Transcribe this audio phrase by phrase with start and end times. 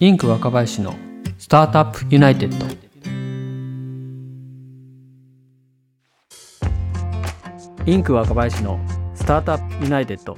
[0.00, 0.92] インク若林の
[1.38, 2.66] スタートアップユナイテッド。
[7.86, 8.80] インク若林の
[9.14, 10.36] スタートアップユナイテッド。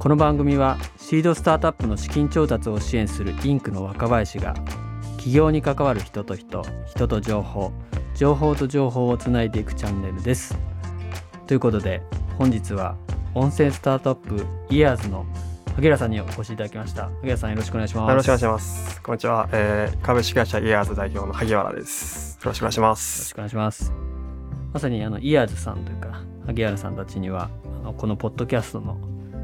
[0.00, 4.54] この番組はシードスタートアップの資金調達を支援するインクの若林が
[5.12, 7.70] 起業に関わる人と人、人と情報、
[8.16, 10.58] 情報と情報をつないでいくチャンネルです。
[11.46, 12.02] ということで
[12.36, 12.96] 本日は
[13.32, 15.24] 音声スタートアップイヤーズの
[15.76, 17.06] 萩原さんにお越しいただきました。
[17.06, 18.10] 萩原さんよろしくお願いします。
[18.10, 19.02] よろしくお願いします。
[19.02, 22.36] こんにちは、えー、株式会社イヤーズ代表の萩原です。
[22.36, 23.92] よろしくお願いしまよろすしくお願いします。
[24.72, 27.50] まさにあのイヤーズさんというか萩原さんたちには
[27.82, 28.98] あのこのポッドキャストの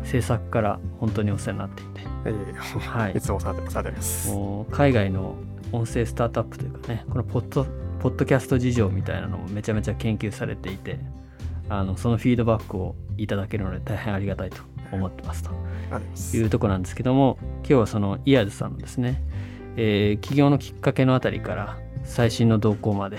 [0.05, 3.13] 制作から本当にお世話になっていて、えーはい。
[3.17, 4.31] いつもされてされてます。
[4.31, 5.35] もう海外の
[5.73, 7.67] 音声スタートアップというかねこのポッド
[7.99, 11.01] ポッドキャスト事情みたいなのもめちゃめちゃ研究されていて
[11.69, 14.59] あのそのフィードバックをいただけるので大変ありがたいと
[14.93, 15.51] 思ってますと
[16.37, 19.23] いうところなんですけども今日はそのイヤーズさんのですね、
[19.77, 23.19] えー起業のきっかけのあたりから最新の動向まで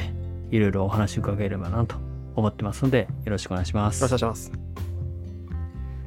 [0.51, 1.95] いろいろお話を伺えればなと
[2.35, 4.01] 思ってますのでよろしくお願いします。
[4.01, 4.61] よろしくお願いします。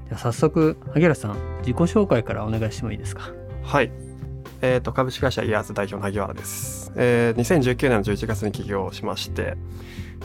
[0.09, 3.31] では早速萩原さん自己紹介からお願いしてもいいですか？
[3.63, 3.91] はい。
[4.63, 9.59] えー、と株式会社イヤーズ代表の萩原です、えー、2019年の11月に起業しまして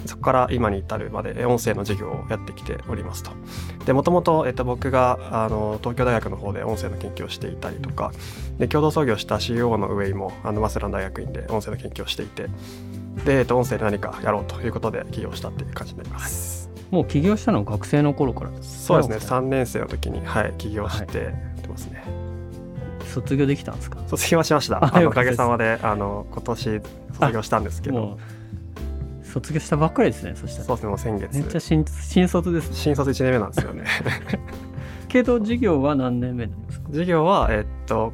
[0.05, 3.31] そこから今に至るまでえー音声の授業をやってきておりますと。
[3.85, 8.11] でもともとえーと僕があの東京大学の方で音声の研究をしていたりとか
[8.57, 12.43] で共同創業した CEO の上井もあの早稲田の大学院で音声の研究をしていて
[13.25, 18.51] で、えー、と音声で何かやろうということで起業したっていう感じになります、もう起業したのは学生の頃から？
[18.51, 19.19] ですそうですね。
[19.19, 22.01] さ3年生の時にはい起業してやってますね、
[23.13, 23.99] 卒業できたんですか？
[24.07, 24.77] 卒業はしました。
[25.05, 26.81] おかげさまであの今年
[27.19, 28.17] 卒業したんですけど
[29.29, 30.65] 卒業したばっかりですねそしたら。
[30.65, 31.33] そうですねもう先月。
[31.37, 32.75] めっちゃ新新卒ですね。
[32.75, 33.83] 新卒1年目なんですよね。
[35.07, 36.87] けど授業は何年目なんですか？
[36.87, 38.11] 授業はえっと、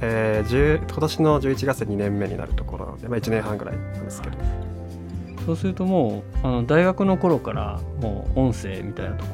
[0.00, 4.36] えー、10今年の11月で2年目になるところなので、まあ、1年半ぐらいなんですけど。
[5.46, 9.30] そうするともうあの大学の頃からもう音声みたいなとこ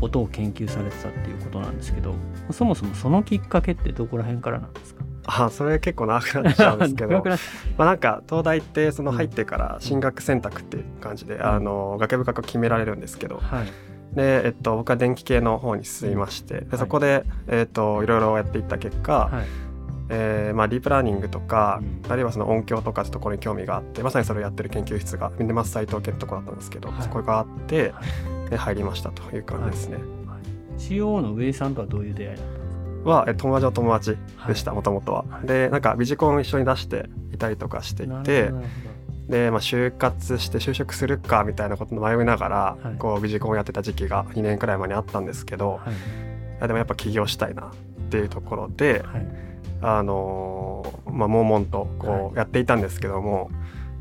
[0.00, 2.12] ろ音を研究されてたっていうことなんですけど
[2.50, 5.01] そもそもそのきっかけってどこら辺からなんですか？
[5.24, 7.22] あそれ結構長くなっちゃうんですけど。
[7.78, 13.38] まあなんか東大ってその入ってから進学選択っていう感じで、あの学部学科決められるんですけど。
[13.38, 13.66] はい。
[14.16, 16.54] で、えっと、僕は電気系の方に進みまして。
[16.54, 16.64] はい。
[16.66, 19.46] でそこで、えっと、いろいろやっていった結果、はい。
[20.14, 22.12] えーまあ、ディープラーニングとか、うん。
[22.12, 27.02] あるいはその音響とかってところに興味があってまさにそれをやってる研究室がミネマス斎藤家ってところだったんですけど、はい。
[27.02, 28.02] そこがあって、は
[28.50, 29.98] で入りましたという感じですね。
[30.78, 32.61] CO の上井さんとはどういう出会いだったんですか
[33.04, 34.76] はえ友達の友達でしたはい。
[34.76, 35.24] もともとは。
[35.28, 35.46] はい。
[35.46, 38.52] でなんかビジコンを一緒に出していたりとかしていて
[39.28, 42.98] で、まあ、就活して就職するかみたいなことに迷いながら、はい。
[42.98, 45.90] こうビジコンをやってた時期が2年くらい前にあったんですけど、は
[46.64, 46.66] い。
[46.66, 47.70] でもやっぱ起業したいなっ
[48.10, 49.26] ていうところで、はい。
[49.84, 53.50] あのーまあ、悶々とこうやっていたんですけども、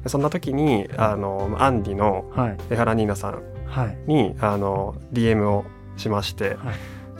[0.03, 2.57] でそんな時にあのアンディのはい。
[2.69, 3.97] 江原ニーナさんはい。
[4.05, 5.65] にあの DM を
[5.97, 6.57] しまして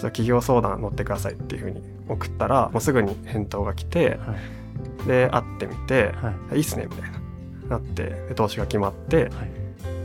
[0.06, 5.08] はい「ちょっと企業相談乗ってください」っていうふうに送ったらもうすぐに返答が来てはい。
[5.08, 7.22] で会ってみてはい「いいっすね」みたいな。
[7.70, 9.30] なってで投資が決まってはい。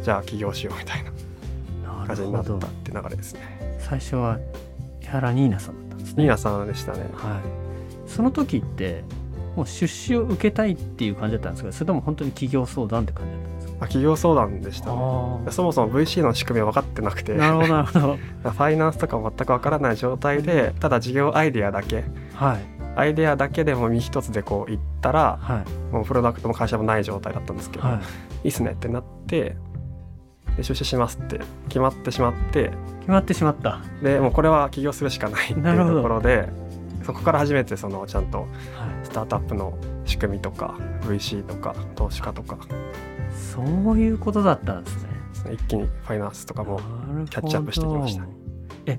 [0.02, 1.10] じゃあ起業しようみたいな
[2.00, 3.40] な感じになったって流れですね。
[3.80, 4.38] 最初は
[5.00, 6.22] 江原ニーナさんだったんですね。
[6.22, 7.00] ニーナさんでしたね。
[7.14, 9.02] はい、その時って
[9.56, 11.72] もう出資を受けたいっていう感じだったんですか？
[11.72, 13.48] それとも本当に企業相談って感じだった
[13.80, 14.90] 企業相談でした。
[14.90, 14.96] ね。
[15.46, 17.34] あそもそも VC の仕組みは分かってなくて。
[17.34, 18.16] なるほどなるほど。
[18.42, 22.04] ファイナンスとかも全く分からない状態でただ事業アイデアだけ。
[22.34, 22.58] はい。
[22.96, 25.92] アイデアだけでも身一つでこういったらはい。
[25.94, 27.96] もうプロダクトも会社もない状態だったんですけど、はい。
[27.96, 28.00] い
[28.46, 29.56] いっすねってなって
[30.56, 31.40] で出資しますって。
[31.68, 32.70] 決まってしまって。
[33.00, 33.80] 決まってしまった。
[34.02, 36.48] でもうこれは起業するしかないっていうところで
[37.02, 38.48] そこから初めてそのちゃんとはい。
[39.04, 39.74] スタートアップの
[40.06, 42.58] 仕組みとか VC とか投資家とか
[43.36, 45.10] そういうことだったんですね。
[45.52, 46.80] 一気にファイナンスとかも
[47.30, 48.28] キャッチアップしてきましたね。
[48.86, 48.98] え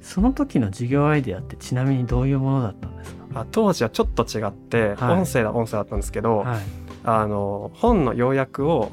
[0.00, 3.40] その時の事業アイデアってちなみにどういうものだったんですか？
[3.40, 5.18] あ当時はちょっと違って、はい。
[5.18, 6.58] 音声は音声だったんですけど、はい。
[7.04, 8.92] あの本の要約を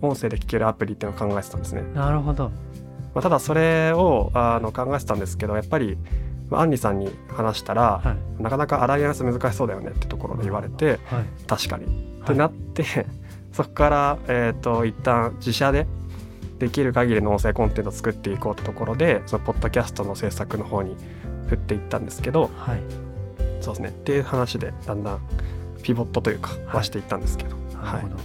[0.00, 1.82] 音声で聞けるアプリっていうのを考えてたんですね。
[1.94, 2.50] なるほど。
[3.14, 5.98] まあ、ただそれをあの考えてたんですけどやっぱり
[6.50, 8.42] まあアンリさんに話したら、はい。
[8.42, 11.24] なかなかアライアンス難しそうだよねってところで言われてはい。
[11.46, 11.94] 確かに、はい
[12.24, 12.84] ってなって
[13.54, 15.86] そこから、えー、と一旦自社で
[16.58, 20.96] できる限りの音声コンテンツを作っていこうってところでそのポッドキャストの制作の方に
[21.48, 22.80] 振っていったんですけどはい。
[23.60, 23.88] そうですね。
[23.88, 25.20] っていう話でだんだん
[25.82, 26.66] ピボットというかはい。
[26.76, 28.24] はしていったんですけど、なるほど、だか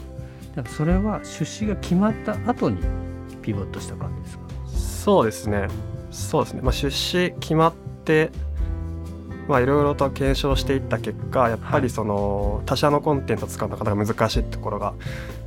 [0.56, 2.82] らそれは出資が決まった後に
[3.42, 4.44] ピボットした感じですか？
[4.68, 5.68] そうですね。
[6.12, 7.74] そうですね、まあ、出資決まっ
[8.04, 8.32] て
[9.50, 14.94] まあいろいろと検証していった結果やっぱりその他社のコンテンツを使うのなかなか難しいところが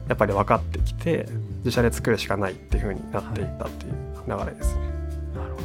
[0.08, 1.28] やっぱり分かってきて
[1.58, 3.92] 自社で作るしかないっていうふうになっていったっていう
[4.26, 4.80] 流れですね。
[5.36, 5.64] なるほど。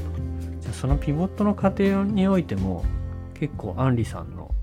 [0.62, 2.86] じゃあそのピボットの過程においても
[3.34, 4.54] 結構アンリさんの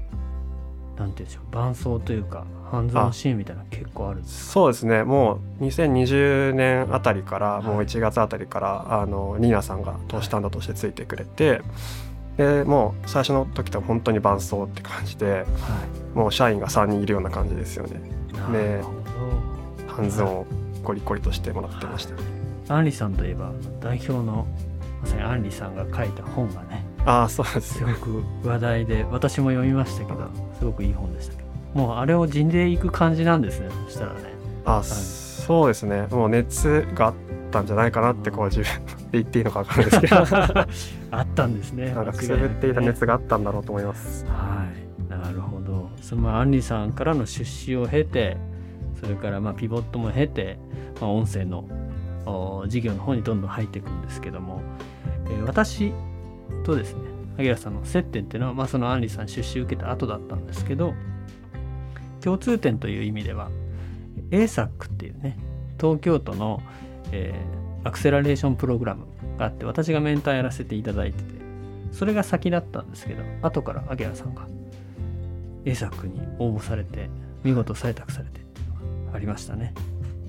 [0.97, 5.03] なんていうんでしょう伴走というかハンズオンシーンみたいなの結構あるんですそうですね。
[5.03, 11.61] もう2020年あたりからもう1月あたりから、あのニーナさんが投資担当としてついてくれて、
[12.37, 15.47] でもう最初の時とは本当に伴走って感じでは
[16.15, 18.01] もう社員が3人いるような感じですよね。
[18.31, 18.93] いなるほ
[19.95, 20.47] ハンズオンを
[20.83, 22.23] ゴリゴリとしてもらってました、ど
[22.69, 24.47] アンリさんといえば代表の
[25.01, 30.29] まさにアンリさんが書いた本がねああそうですすごく話題で私も読みましたけど
[30.59, 31.45] すごくいい本でしたけど。
[31.75, 34.21] もうあれを地でいく感じなんですねそしたらね。
[34.65, 36.07] あそうですね。
[36.11, 37.15] もう熱があっ
[37.55, 40.17] たんじゃないかなってこう自分で言っていいのか分かんないですけど。
[41.17, 41.95] あったんですね。
[41.95, 44.27] なんかくすぶっていた熱があったんだろうと思います。
[44.27, 44.67] は
[45.09, 45.11] い。
[45.11, 45.91] なるほど。
[46.03, 48.37] そのアンリさんからの出資を経て
[49.01, 50.59] それからまあピボットも経て、
[51.01, 51.65] まあ、音声の
[52.27, 54.63] お事業の方にどんどん入っていくんですけども、
[55.27, 55.93] えー私
[56.65, 57.01] とですね
[57.39, 60.95] アギラさんの接点っていうのは、まあ、そのアンリさん出資を受けた後だったんですけど
[62.23, 63.51] 共通点という意味では
[64.31, 65.37] ASAC っていうね
[65.81, 66.63] 東京都の、
[67.15, 69.07] えーアクセラレーションプログラム
[69.39, 71.25] があって私がメンターやらせていただいてて
[71.93, 74.49] それが先だったんですけど後からアギラさんが
[75.65, 77.09] ASAC に応募されて
[77.45, 79.75] 見事採択されてっていうのがありましたね。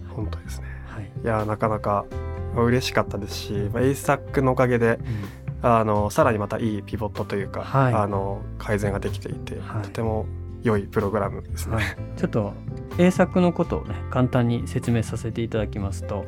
[0.09, 0.67] 本当ですね。
[0.85, 1.11] はい。
[1.23, 2.05] いやなかなか
[2.53, 5.45] まあ嬉しかったですし、まあ、ASAC のおかげでうん。
[5.61, 7.93] あのさらにまたいいピボットというか、はい。
[7.93, 9.83] あの改善ができていて、はい。
[9.83, 10.27] とても
[10.61, 11.75] 良いプログラムですね。
[11.75, 11.85] はい、
[12.17, 12.53] ちょっと
[12.97, 16.25] A 作のことをね簡単に説明させていただきますと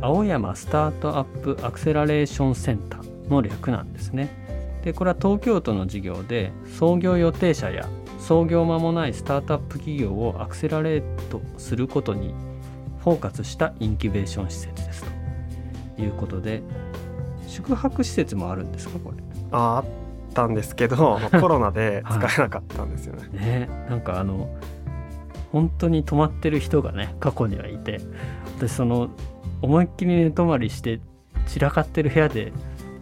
[0.00, 4.28] 青山スタートアップアクセラレーションセンターの略なんですね。
[4.84, 7.88] でこれは東京都の事業で創業予定者や
[8.20, 12.34] 創業間もないスタートアップ企業をアクセラレートすることに
[13.02, 15.04] フォーカスしたインキュベーション施設です
[15.96, 16.62] ということで
[17.48, 19.22] 宿泊施設もあるんですかこれ？
[19.50, 19.84] ああっ
[20.34, 23.28] たんですけど コロナで使えなかったんですよね。
[23.32, 24.48] ねなんかあの
[25.52, 28.00] 本当に泊まってる人がね過去にはいて
[28.58, 29.08] 私その
[29.62, 31.00] 思いっきり寝泊まりして
[31.46, 32.52] 散らかってる部屋で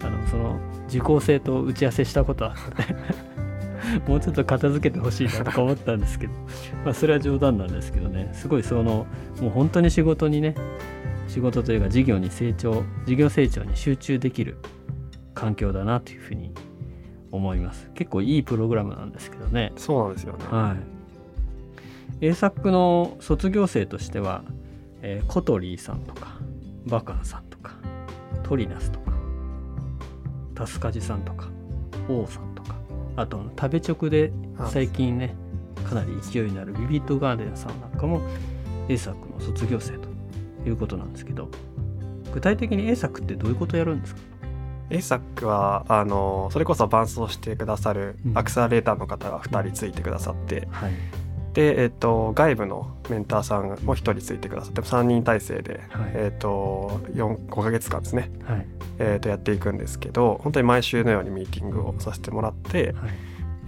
[0.02, 0.58] あのその
[0.88, 2.54] 受講生と打ち合わせしたことあっ
[2.86, 2.94] て
[4.08, 6.32] もうちょっと片付けてほしいなとか思ったんですけど
[6.84, 9.06] まあそれは冗談なんですけどねすごいその
[9.40, 10.54] もう本当に仕事にね
[11.28, 14.58] 仕事というか事業に成長事業成長に集中できる
[15.34, 16.52] 環境だなというふうに
[17.32, 20.44] 思います結構いいプログラムなんですけどねそうなんですよね。
[20.50, 20.94] はい。
[22.20, 24.44] A 作の卒業生としては、
[25.06, 26.38] えーコトリーさんとか、
[26.86, 27.74] バカンさんとか、
[28.42, 29.12] トリナスとか、
[30.54, 31.50] タスカジさんとか、
[32.08, 32.74] 王さんとか、
[33.16, 35.36] あと食べ直であ最近ね、
[35.86, 38.22] かなり勢いのあるビビッドガーデンさんなんかも
[38.88, 40.08] A 作の卒業生と
[40.66, 41.50] いうことなんですけど、
[42.32, 44.20] 具体的に A 作ってどういうことをやるんですか
[44.88, 50.92] ？ASAC はあのそれこそ伴走してくださるうんアクセラレーターの方が2人ついてくださって、はい。
[51.54, 58.66] で、えっと外部のメンターさんも1人ついてくださって3人体制で、はいえっと4 5ヶ月間ですね、はい。
[58.98, 63.12] えっとやっていくんですけど本当に毎週のようにミーティングをさせてもらって、はい。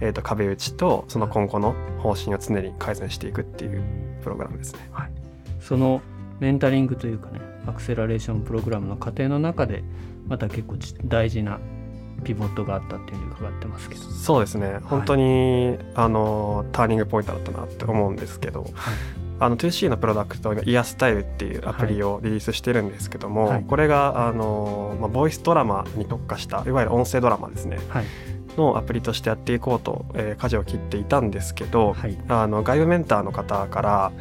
[0.01, 3.83] えっと壁打ちとその今後の方針を常に改善していくっていう
[4.21, 4.89] プログラムですね。
[4.91, 5.11] はい、
[5.59, 6.01] その
[6.39, 9.83] メンタリングというかねアクセラレーションプログラムの過程の中で
[10.27, 11.59] また結構じ大事な
[12.23, 14.79] ピボットがあったっていうふうに伺ってますけど、そうですね。
[14.83, 18.63] 本当に、あのターニングポイントだったなって思うんですけど。
[18.63, 18.71] はい。
[19.39, 23.63] あの 2C のプロダクト今イヤスタイルっていうアプリをリリースしてるんですけども、はい。
[23.63, 27.77] これがあの、まあ、ボイスドラマに特化したいわゆる音声ドラマですね。
[27.89, 28.05] はい。
[28.57, 32.17] のアプリとしてやっていこうと、えー舵を切っていたんですけど、はい。
[32.27, 34.11] あの外部メンターの方から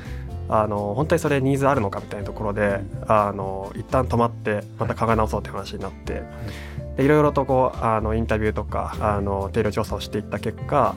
[0.49, 6.23] あの本当にそれニーズあるのかみたいなところであの一旦止まってまた考え直そうって話になって、
[6.97, 10.95] でいろいろとこうあのインタビューとかあの定量調査をしていった結果、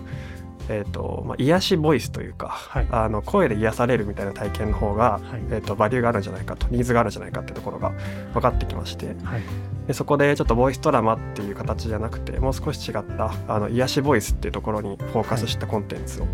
[0.69, 2.87] えーとまあ、癒しボイスというか、はい。
[2.91, 5.21] あの声で癒されるみたいな体験の方が、はい。
[5.49, 7.91] えー、とバリューがあるんじゃないかとニーズがあるんじゃないかっていうところが
[8.33, 9.41] 分かってきましてはい。
[9.87, 16.27] でそこでちょっとボイスドラマっていう形じゃなくてもう少し違ったあの癒しボイスっていうところにフォーカスしたコンテンツを、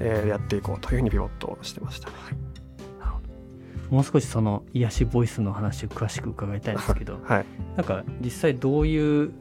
[0.00, 2.08] えーやっていこうというふうにピボットしてました。
[2.08, 3.20] なるほ
[3.90, 7.44] どもう少しその癒しボイスの話を詳しく伺いたいんですけど はい。
[7.76, 9.32] なんか実際どういう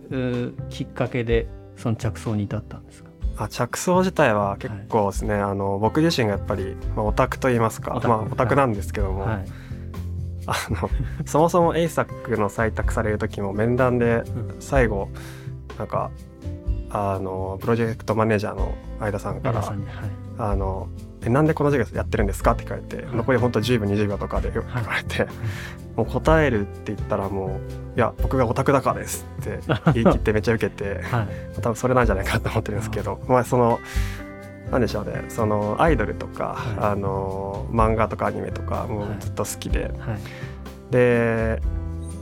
[0.69, 3.09] きっかけでその着想に至ったんですか？
[3.39, 8.07] あ着想自体は結構ですね、あの僕自身がやっぱり、まあ、オタクと言いますかオタク。
[8.07, 9.45] まあ、オタクなんですけども、はい。
[10.49, 10.89] あの
[11.25, 14.55] そもそも ASAC の採択される時も面談でうん。
[14.59, 15.09] 最後
[15.77, 16.09] なんか
[16.89, 19.61] あのプロジェクトマネージャーの相田さんから
[20.37, 20.87] あの
[21.25, 22.51] えなんでこの授業やってるんですか？
[22.51, 25.27] って聞かれて、はい残り本当10秒20秒とかで言われて、
[25.95, 27.49] もう答えるって言ったらもう
[27.97, 29.59] 「いや僕がオタクだからです」って
[29.93, 31.27] 言い切ってめっちゃ受けて はい。
[31.61, 33.79] 多分それなんじゃないかと思ってるんですけど、まあその
[34.71, 36.91] なんでしょうねそのアイドルとか、はい。
[36.91, 39.91] あの漫画とかアニメとかもうはいずっと好きで、はい。
[40.91, 41.61] で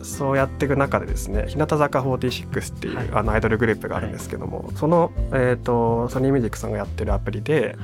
[0.06, 3.10] そうやっていく中でですね日向坂46っていう、はい。
[3.12, 7.78] あのアイドルグループがあるんですけども、その、えー、とソニーミュージックさんがやってるアプリで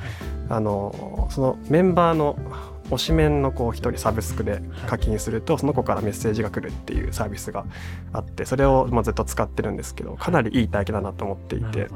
[0.48, 2.36] あのそのメンバーの
[2.90, 7.64] 推しメンの子を一人サブスクで課金するとその子からメッセージが来るっていうサービスが
[8.12, 11.88] あってそれをまあずっと使ってるんですけどかなりいい体験だなと思っていて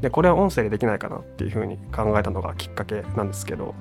[0.00, 3.74] でこれは音声でできないかなっていうふうに考えたのがきっかけなんですけど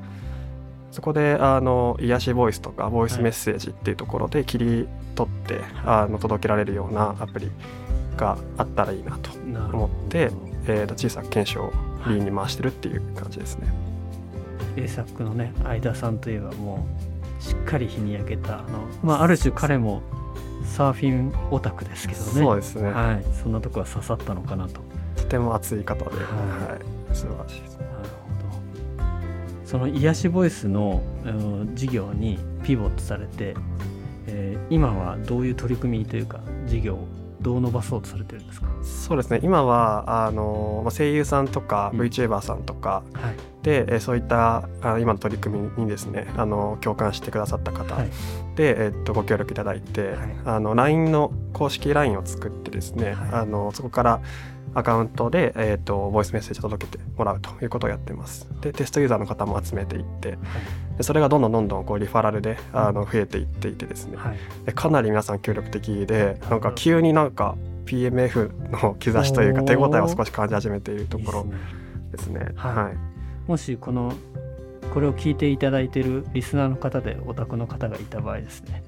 [0.91, 7.51] そこであの癒しボイスとかボイスメッセージっていうところで切り取って、あの届けられるようなアプリ
[8.17, 10.31] があったらいいなと思って、
[10.65, 11.71] えー、と小さく検証を
[12.07, 13.67] リーンに回してるっていう感じですね。
[14.77, 16.87] 栄作のね相田さんといえばも
[17.39, 20.01] うしっかり日に焼けたあの、まあ、ある種彼も
[20.63, 22.27] サーフィンオタクですけどね。
[22.31, 24.81] そうですね、はい、そんなとこは刺さったのかなと。
[25.15, 26.17] とても熱い方で、はい。
[26.73, 26.77] は
[27.11, 27.68] い、素晴らしい
[29.69, 33.53] その癒しボイスの、うん事業にピボットされて、
[34.25, 37.07] えー今はどういう取り組みというか事業を
[37.39, 38.67] どう伸ばそうとされてるんですか？
[38.83, 39.39] そうですね。
[39.43, 42.01] 今はあのまあ声優さんとかうん。
[42.01, 43.35] VTuber さんとかはい。
[43.63, 48.09] で、えーそういったあ今の取り組みにですねあの共感してくださった方はい。
[48.55, 50.35] で、えーっとご協力いただいて、はい。
[50.45, 53.29] あの LINE の公式 LINE を作ってですね、はい。
[53.33, 54.21] あのそこから
[54.75, 58.47] アカウントで、えーっとボイスメッセージを届けてもらうということをやってます。
[58.61, 60.37] でテストユーザーの方も集めていって
[60.97, 64.37] でそれがどんどんどんどんこうリファラルであの増えていっていてですね、はい。
[64.65, 71.47] でかなり皆さん協力的でなんか急になんか PMF の兆しというか手応えを少し感じ始めているところ
[72.11, 72.39] ですね。
[72.39, 72.53] ですね。
[72.55, 72.75] はい。
[72.75, 72.97] はい。
[73.47, 74.13] もしこの
[74.93, 78.83] これを聞いていただいているリスナーの方でオタクの方がいた場合ですね。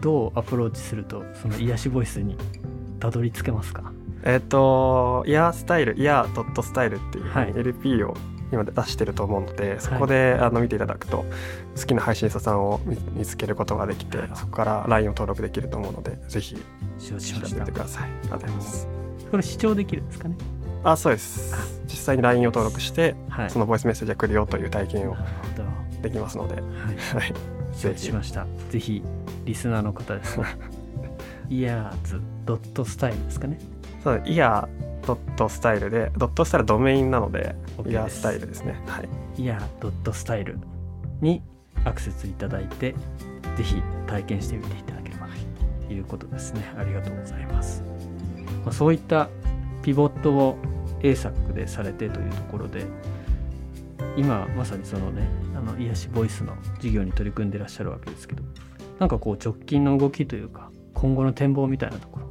[0.00, 2.36] どうアプローチするとその癒しボイスに
[3.00, 3.92] たどり着けますか？
[4.24, 7.52] えっ、とイヤースタイルイヤードットスタイルっていうはい。
[7.56, 8.14] LP を
[8.52, 11.24] 今出してると思うので、そこであの見ていただくと
[11.76, 16.60] 好きな配信者さんを見見つけることができてなるほどそこから LINE を登録できると思うのでぜひ調
[17.08, 17.64] べました。
[17.64, 18.02] てください。
[18.04, 18.88] ありがとうございます。
[19.30, 20.36] これ視聴できるんですかね？
[20.82, 21.80] あそうです。
[21.84, 23.50] 実際に LINE を登録してはい。
[23.50, 25.16] そのボイスメッセージが来るよという体験を
[26.02, 26.64] できますので、はい。
[27.76, 28.46] ぜひ知しました。
[28.70, 29.02] ぜひ
[29.44, 30.46] リスナーの方ですね。
[31.48, 33.58] イヤーズドットスタイルですかね
[34.02, 37.54] そうイヤードットスタイルでドットスタイルはドメインなので
[37.86, 38.80] イヤースタイルですね。
[38.86, 39.08] はい。
[39.42, 40.58] イヤードットスタイル
[41.20, 41.42] に
[41.84, 42.94] アクセスいただいて
[43.56, 43.76] ぜひ
[44.06, 45.28] 体験してみていただければ
[45.86, 47.82] ということですねありがとうございます、
[48.64, 49.28] まあ、そういった
[49.82, 50.58] ピボットを
[51.02, 52.86] A 作でされてというところで
[54.16, 58.42] 今まさにそのねあの癒しボイスの事業に取り組んでいらっしゃるわけですけど
[58.98, 62.29] なんかこう直近の動きというか今後の展望みたいなところが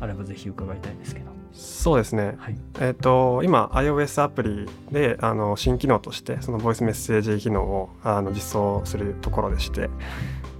[0.00, 2.36] あればぜひ伺いたいんですけどそうですね。
[2.38, 9.90] はいえっ、と今 iOS アプリであの新機能としてそのボイスメッセージ機能をあの実装するところでして。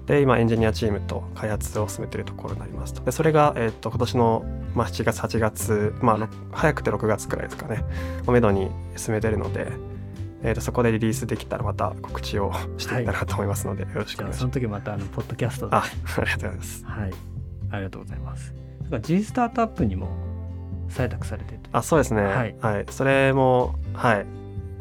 [0.07, 4.45] で今エンジニアチームと開発を進めているところになりますとでそれが、えっと今年の、
[4.75, 7.85] まあ、7月8月、まあ、ろ早くて6月くらいですかね
[8.27, 9.71] をめどに進めているので、
[10.43, 14.39] えっとそこでリリースできたらまた告知をしていったらと思いますので、よろしくお願いします。
[14.41, 16.85] その時またあのポッドキャストであありがとうございます。
[16.85, 17.11] はい、
[17.71, 18.70] ありがとうございます。
[18.99, 20.09] G スタートアップにも
[20.89, 21.59] 採択されて。
[21.73, 22.29] あそうですね、は
[22.61, 22.83] はい。
[22.83, 24.27] いそれもはい。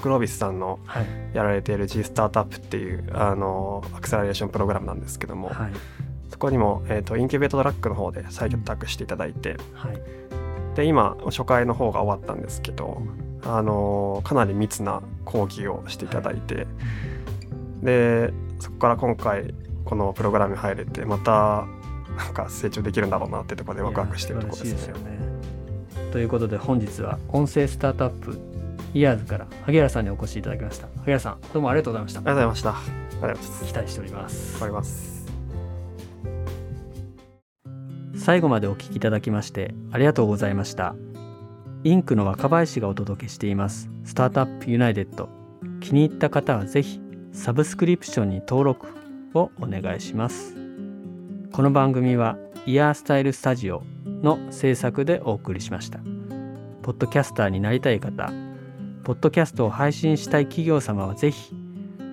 [0.01, 5.71] グロービスさんのはい、やられている G スタートアップっていうあのアクセラレーションプログラムなんですけども、はい、
[6.29, 10.01] そこにも、えー、とインキュベートトラックの方で採択していただいて、はい、
[10.75, 13.01] で今初回の方が終わったんですけど、
[13.43, 16.65] あのかなり密な講義をしていただいて、
[17.81, 19.53] でそこから今回
[19.85, 21.65] このプログラムに入れてまた
[22.19, 25.19] なんか成長できるんだろうなってところでワクワクしてるところですねすよね。
[26.11, 28.37] ということで本日は音声スタートアップ
[28.93, 30.87] イヤーズから萩原さんにお越しいただきました。
[30.99, 32.19] 萩原さんどうもありがとうございました。
[32.19, 34.67] ありがとうございましたありがとうございます期待しております頑張。
[34.67, 35.19] ります
[38.15, 40.95] 最後までお聞きいただきましてありがとうございました。
[41.85, 45.29] インクの若林がお届けしていますスタートアップユナイテッド
[45.79, 46.99] 気に入った方はぜひ
[47.31, 48.87] サブスクリプションに登録
[49.33, 50.68] をお願いします
[51.59, 55.99] この番組はイヤースタイルスタジオの制作でお送りしました
[56.83, 58.31] ポッドキャスターになりたい方
[59.03, 61.53] ポッドキャストを配信したい企業様はぜひ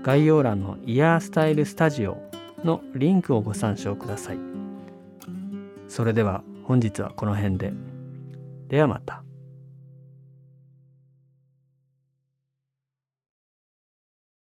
[0.02, 2.18] 概要欄のイヤースタイルスタジオ
[2.64, 4.38] のリンクをご参照ください
[5.86, 7.72] それでは本日はこの辺で。
[8.66, 9.25] ではまた。